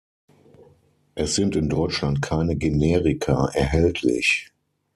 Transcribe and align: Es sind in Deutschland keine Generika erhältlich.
Es 1.13 1.35
sind 1.35 1.55
in 1.55 1.69
Deutschland 1.69 2.23
keine 2.23 2.55
Generika 2.55 3.51
erhältlich. 3.53 4.51